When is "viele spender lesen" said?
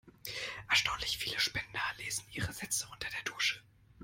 1.19-2.25